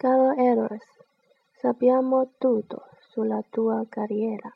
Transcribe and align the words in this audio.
Caro 0.00 0.32
Eros, 0.36 0.84
sappiamo 1.56 2.30
tutto 2.38 2.86
sulla 3.10 3.42
tua 3.50 3.84
carriera, 3.88 4.48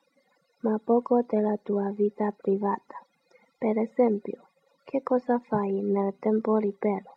ma 0.60 0.78
poco 0.78 1.24
della 1.26 1.56
tua 1.60 1.90
vita 1.90 2.30
privata. 2.30 3.02
Per 3.58 3.76
esempio, 3.76 4.46
che 4.84 5.02
cosa 5.02 5.40
fai 5.40 5.80
nel 5.80 6.14
tempo 6.20 6.58
libero? 6.58 7.16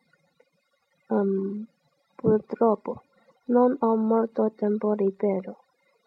Um, 1.09 1.67
purtroppo 2.15 3.03
non 3.45 3.77
ho 3.81 3.95
molto 3.95 4.51
tempo 4.53 4.93
libero. 4.93 5.57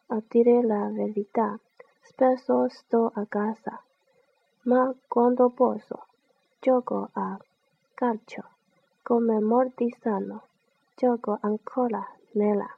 A 0.08 0.20
dire 0.26 0.60
la 0.60 0.88
verità, 0.90 1.56
spesso 2.02 2.68
sto 2.68 3.12
a 3.14 3.24
casa, 3.28 3.80
ma 4.62 4.92
quando 5.06 5.50
posso, 5.50 6.06
gioco 6.58 7.10
a 7.12 7.38
calcio. 7.94 8.42
Come 9.04 9.38
molti 9.38 9.88
gioco 10.98 11.38
ancora 11.42 12.04
nella 12.32 12.68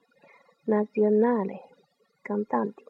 nazionale 0.65 1.69
cantanti. 2.21 2.85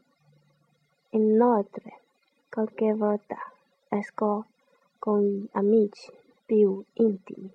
Inoltre, 1.10 2.00
qualche 2.48 2.92
volta 2.95 3.37
esco 3.88 4.46
con 4.98 5.23
gli 5.23 5.48
amici 5.52 6.10
più 6.45 6.84
intimi. 6.95 7.48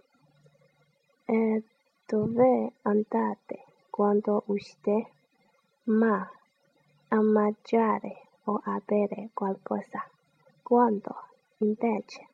E 1.26 1.64
dove 2.06 2.72
andate 2.84 3.66
quando 3.90 4.44
uscite? 4.46 5.10
Ma 5.84 6.32
a 7.10 7.22
mangiare 7.22 8.22
o 8.46 8.62
a 8.64 8.82
bere 8.86 9.32
qualcosa. 9.34 10.02
Quando, 10.64 11.14
invece, 11.58 12.28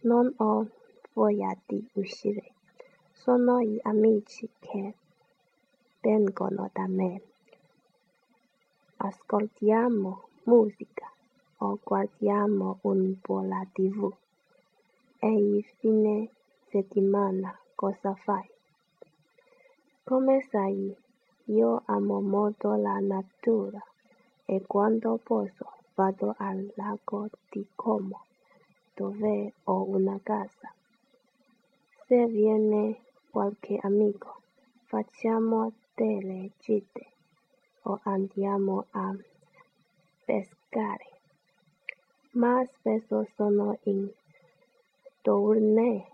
non 0.00 0.32
ho 0.38 0.66
voglia 1.12 1.54
di 1.66 1.86
uscire, 1.94 2.52
sono 3.26 3.60
gli 3.60 3.80
amici 3.82 4.48
che 4.60 4.94
vengono 6.00 6.70
da 6.72 6.86
me. 6.86 7.20
Ascoltiamo 8.98 10.28
musica 10.44 11.10
o 11.56 11.76
guardiamo 11.82 12.78
un 12.82 13.20
po' 13.20 13.40
la 13.40 13.66
tv. 13.72 14.14
E 15.18 15.28
il 15.28 15.64
fine 15.80 16.28
settimana 16.68 17.58
cosa 17.74 18.14
fai? 18.14 18.48
Come 20.04 20.46
sai, 20.48 20.96
io 21.46 21.82
amo 21.86 22.20
molto 22.20 22.76
la 22.76 23.00
natura 23.00 23.84
e 24.44 24.62
quando 24.64 25.18
posso 25.20 25.72
vado 25.96 26.32
al 26.38 26.72
lago 26.76 27.28
di 27.50 27.66
Como, 27.74 28.24
dove 28.94 29.52
ho 29.64 29.82
una 29.82 30.16
casa. 30.22 30.72
Se 32.06 32.24
viene 32.26 33.00
qualche 33.36 33.78
amico, 33.82 34.40
facciamo 34.86 35.70
delle 35.94 36.52
gite 36.58 37.06
o 37.82 38.00
andiamo 38.04 38.86
a 38.92 39.14
pescare. 40.24 41.20
Ma 42.30 42.64
spesso 42.64 43.28
sono 43.34 43.78
in 43.82 44.10
tournée 45.20 46.06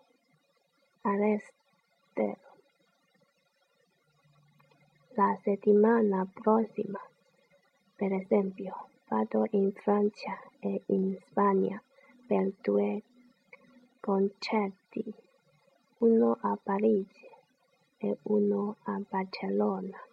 all'estero. 1.03 2.41
La 5.11 5.39
settimana 5.45 6.27
prossima, 6.29 7.01
per 7.95 8.15
esempio, 8.15 8.89
vado 9.07 9.47
in 9.51 9.71
Francia 9.75 10.41
e 10.59 10.83
in 10.87 11.17
Spagna 11.29 11.81
per 12.27 12.51
due 12.61 13.01
concerti, 14.01 15.31
uno 16.03 16.37
a 16.41 16.59
Parigi 16.61 17.31
e 17.99 18.17
uno 18.25 18.75
a 18.83 19.01
Barcellona. 19.09 20.12